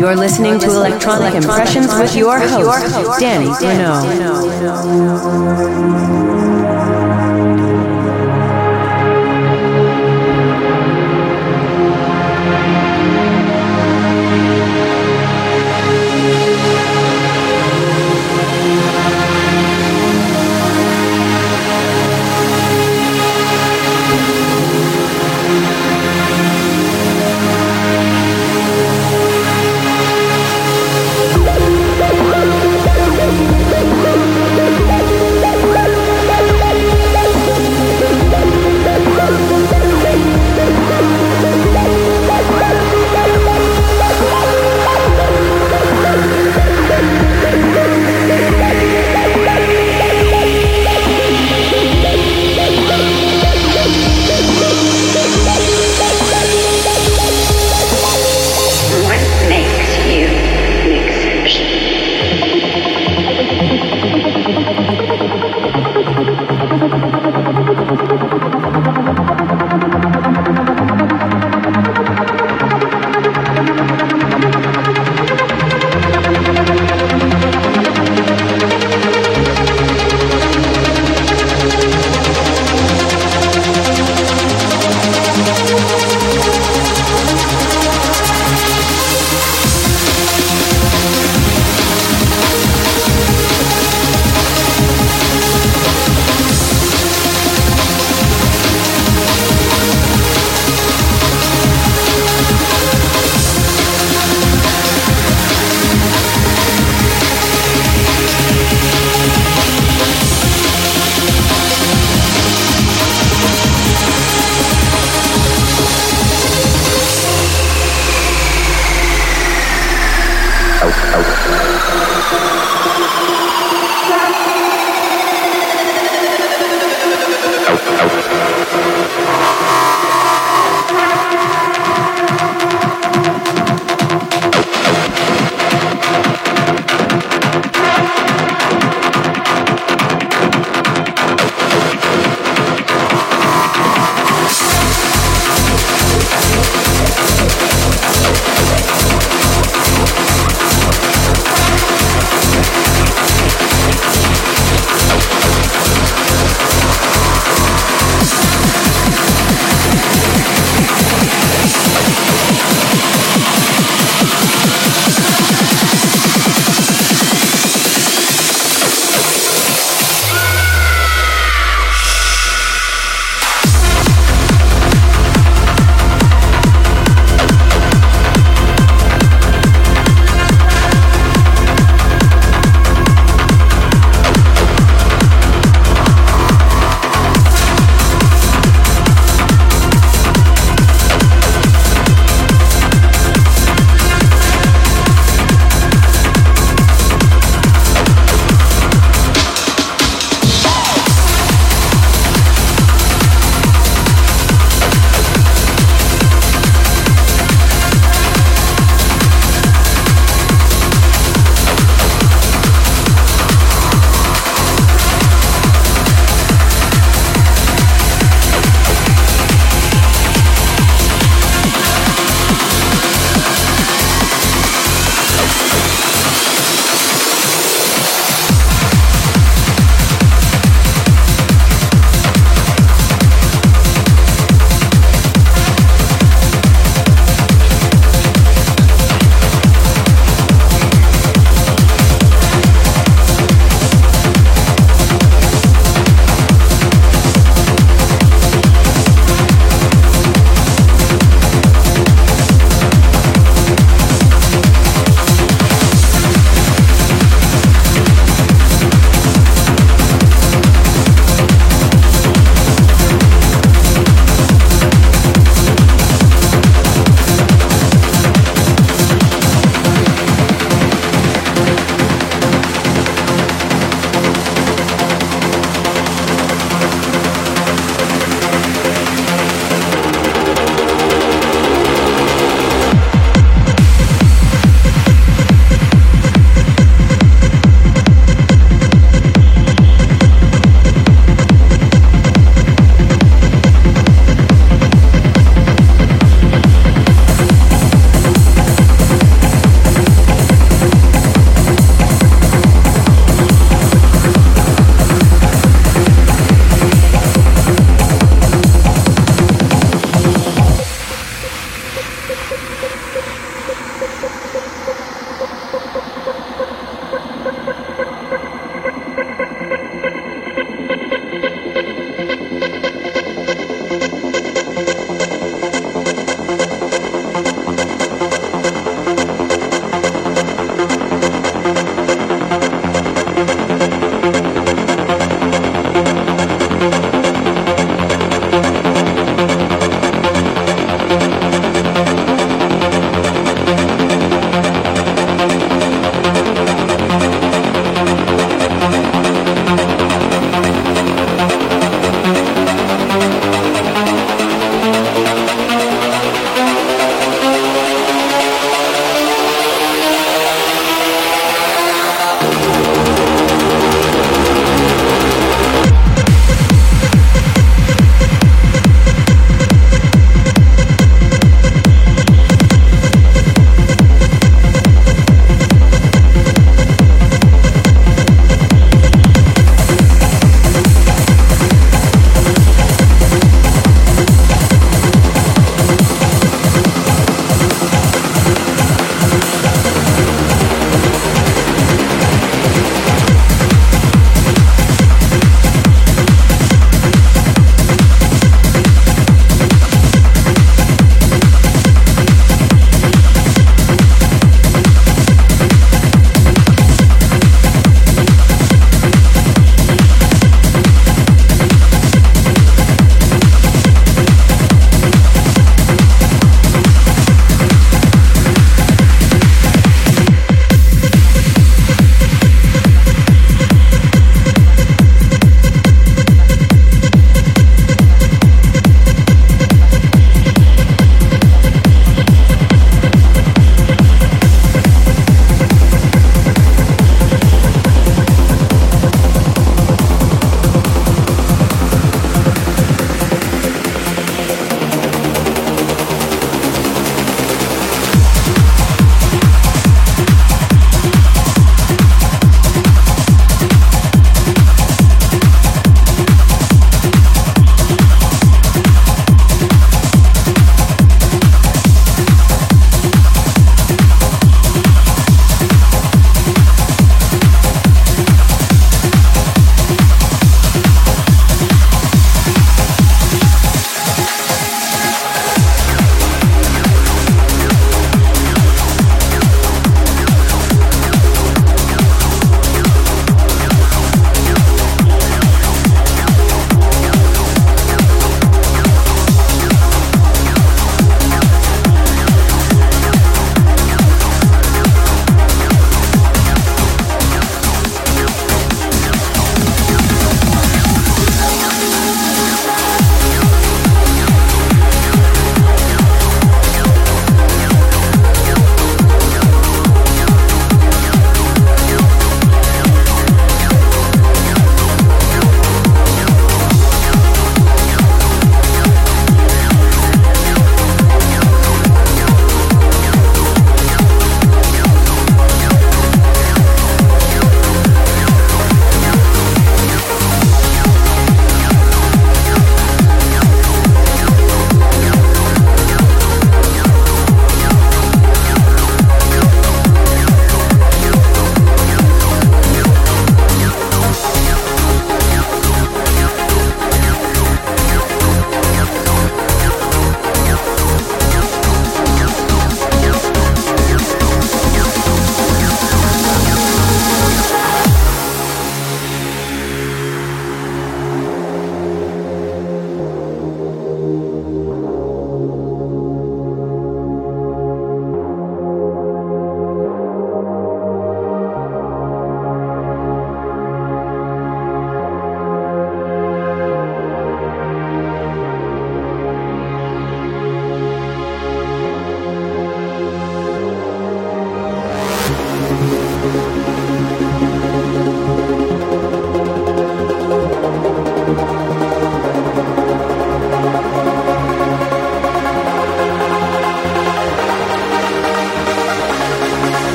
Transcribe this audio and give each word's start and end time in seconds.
You're 0.00 0.16
listening 0.16 0.58
to 0.60 0.66
Electronic 0.70 1.34
Impressions 1.34 1.92
with 1.94 2.16
your 2.16 2.40
host, 2.40 3.20
Danny 3.20 3.48
Grunow. 3.48 4.00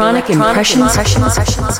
Electronic, 0.00 0.30
impressions. 0.30 0.96
You 1.78 1.79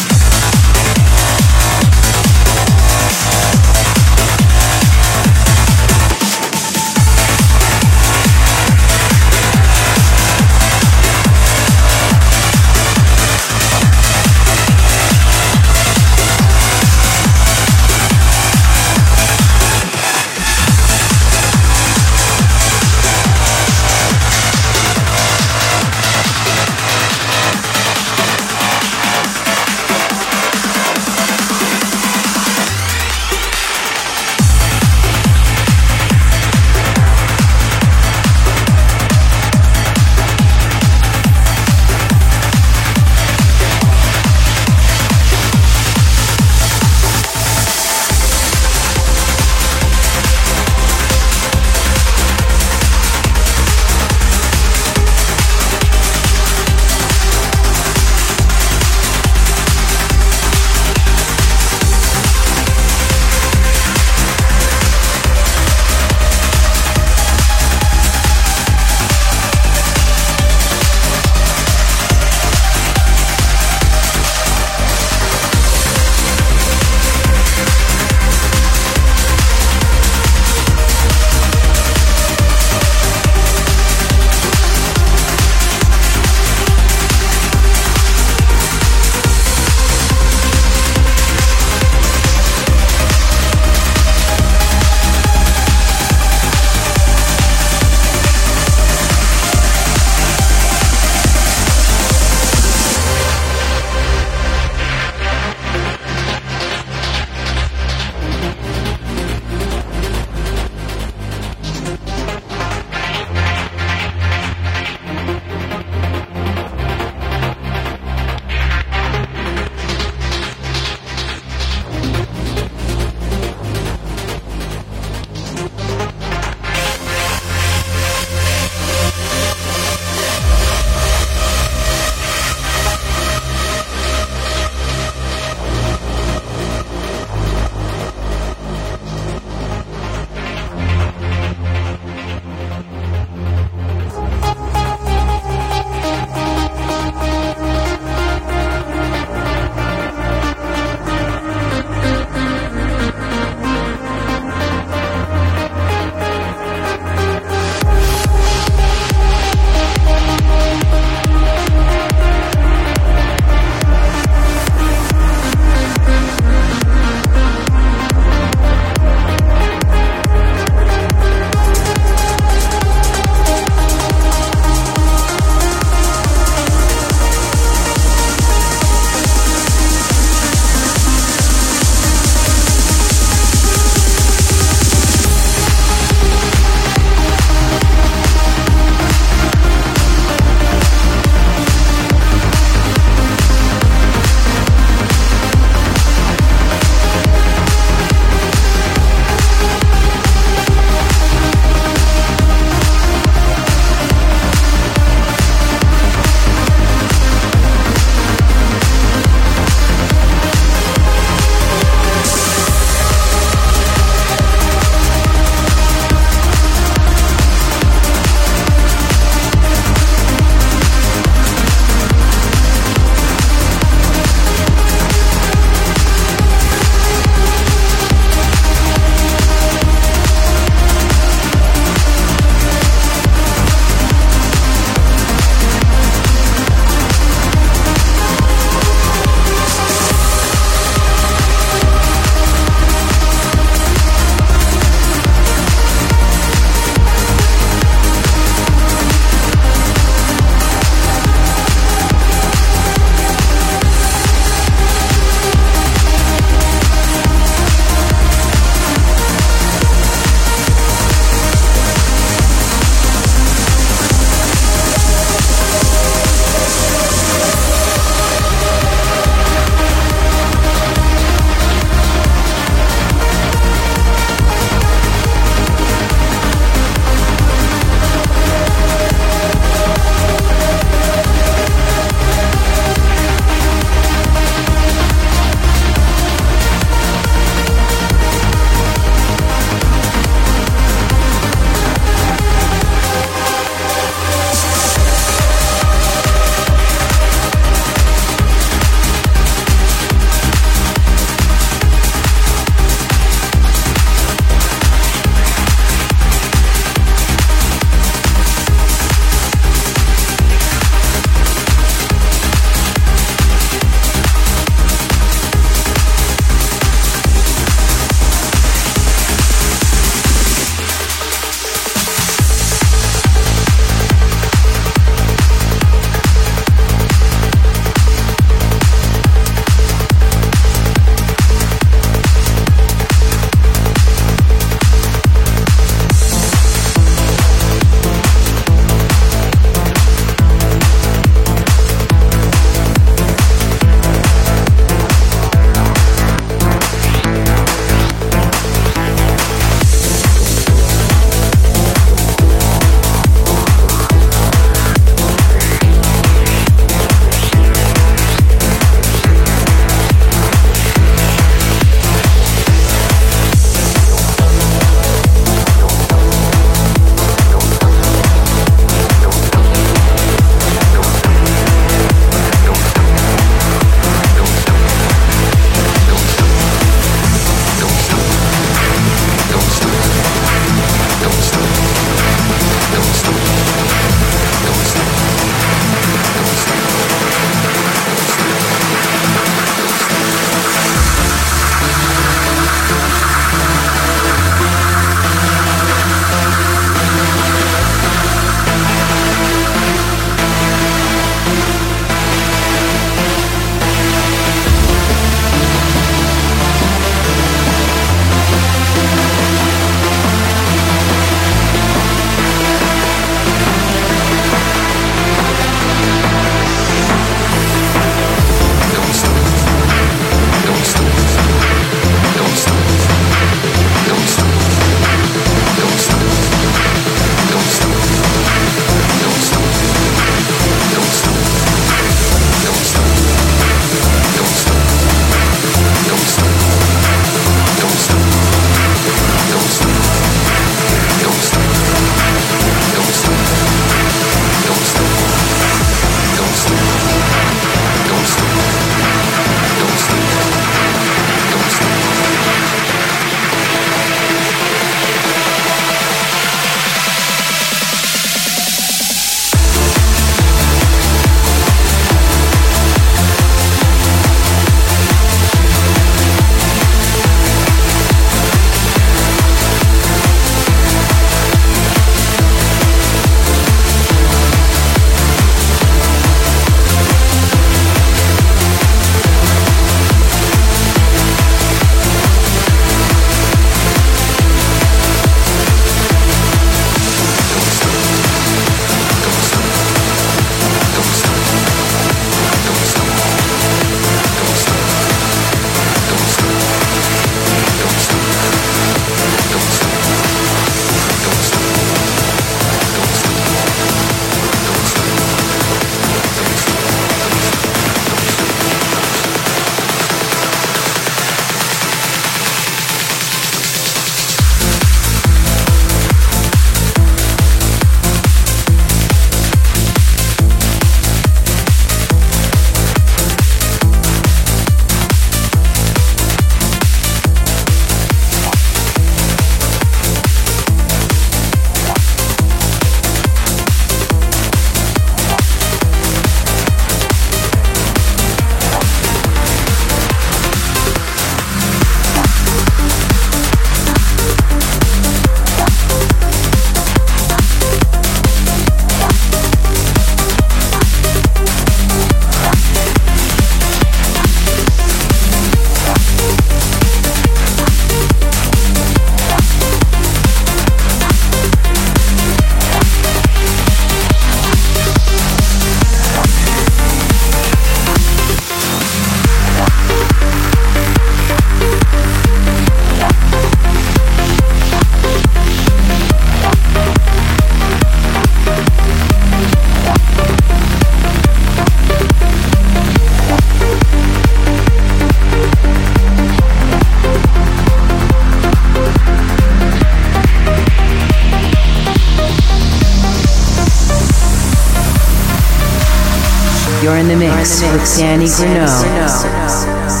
mix 597.41 597.61
with 597.63 597.97
Danny 597.97 598.25
Grunow. 598.25 600.00